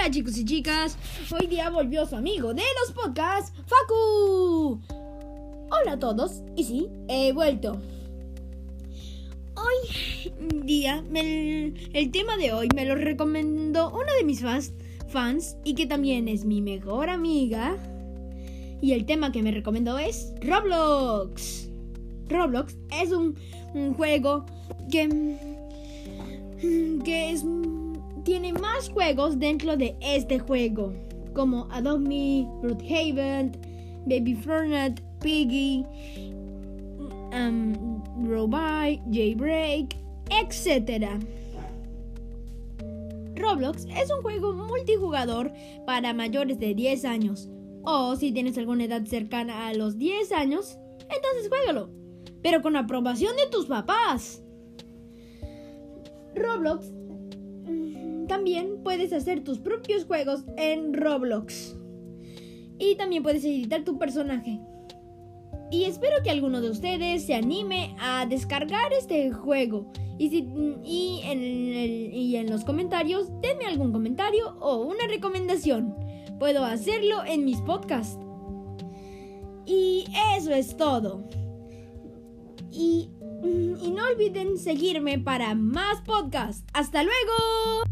Hola 0.00 0.10
chicos 0.10 0.38
y 0.38 0.46
chicas, 0.46 0.96
hoy 1.30 1.46
día 1.46 1.68
volvió 1.68 2.06
su 2.06 2.16
amigo 2.16 2.54
de 2.54 2.62
los 2.80 2.92
podcasts, 2.92 3.52
Facu. 3.66 4.80
Hola 5.68 5.92
a 5.92 5.98
todos, 5.98 6.40
y 6.56 6.64
sí, 6.64 6.88
he 7.06 7.34
vuelto. 7.34 7.78
Hoy 9.56 10.32
día, 10.64 11.04
el, 11.12 12.10
tema 12.12 12.38
de 12.38 12.50
hoy 12.50 12.68
me 12.74 12.86
lo 12.86 12.94
recomendó 12.94 13.90
una 13.90 14.14
de 14.14 14.24
mis 14.24 14.40
fans, 14.40 15.56
y 15.64 15.74
que 15.74 15.84
también 15.84 16.28
es 16.28 16.46
mi 16.46 16.62
mejor 16.62 17.10
amiga. 17.10 17.76
Y 18.80 18.94
el 18.94 19.04
tema 19.04 19.32
que 19.32 19.42
me 19.42 19.50
recomendó 19.50 19.98
es 19.98 20.32
Roblox. 20.40 21.68
Roblox 22.30 22.74
es 23.02 23.12
un, 23.12 23.36
un 23.74 23.92
juego 23.92 24.46
que, 24.90 25.36
que 27.04 27.32
es 27.32 27.44
tiene 28.24 28.52
más 28.52 28.88
juegos 28.90 29.38
dentro 29.38 29.76
de 29.76 29.96
este 30.00 30.38
juego, 30.38 30.92
como 31.34 31.66
Adopt 31.70 32.06
Me, 32.06 32.46
Brookhaven, 32.62 33.52
Baby 34.06 34.34
Fortnite, 34.34 35.02
Piggy, 35.20 35.84
um, 37.32 38.02
Robot, 38.26 39.00
Jaybreak, 39.10 39.96
etc. 40.30 41.18
Roblox 43.36 43.86
es 43.96 44.10
un 44.12 44.22
juego 44.22 44.52
multijugador 44.52 45.52
para 45.86 46.12
mayores 46.12 46.58
de 46.58 46.74
10 46.74 47.04
años. 47.04 47.48
O 47.82 48.14
si 48.16 48.32
tienes 48.32 48.58
alguna 48.58 48.84
edad 48.84 49.04
cercana 49.06 49.68
a 49.68 49.74
los 49.74 49.98
10 49.98 50.32
años, 50.32 50.78
entonces 51.00 51.48
juégalo. 51.48 51.90
Pero 52.42 52.62
con 52.62 52.76
aprobación 52.76 53.34
de 53.36 53.46
tus 53.50 53.66
papás. 53.66 54.42
Roblox 56.34 56.92
también 58.30 58.84
puedes 58.84 59.12
hacer 59.12 59.42
tus 59.42 59.58
propios 59.58 60.04
juegos 60.04 60.44
en 60.56 60.94
Roblox. 60.94 61.76
Y 62.78 62.94
también 62.94 63.24
puedes 63.24 63.44
editar 63.44 63.82
tu 63.82 63.98
personaje. 63.98 64.60
Y 65.72 65.82
espero 65.82 66.22
que 66.22 66.30
alguno 66.30 66.60
de 66.60 66.70
ustedes 66.70 67.24
se 67.26 67.34
anime 67.34 67.96
a 67.98 68.26
descargar 68.26 68.92
este 68.92 69.32
juego. 69.32 69.90
Y, 70.16 70.28
y, 70.84 71.22
en 71.24 71.42
y 71.42 72.36
en 72.36 72.48
los 72.48 72.64
comentarios, 72.64 73.32
denme 73.40 73.66
algún 73.66 73.90
comentario 73.90 74.56
o 74.60 74.76
una 74.76 75.08
recomendación. 75.08 75.96
Puedo 76.38 76.64
hacerlo 76.64 77.24
en 77.26 77.44
mis 77.44 77.60
podcasts. 77.62 78.24
Y 79.66 80.04
eso 80.36 80.52
es 80.52 80.76
todo. 80.76 81.28
Y, 82.70 83.10
y 83.42 83.90
no 83.90 84.06
olviden 84.06 84.56
seguirme 84.56 85.18
para 85.18 85.56
más 85.56 86.00
podcasts. 86.02 86.64
¡Hasta 86.72 87.02
luego! 87.02 87.90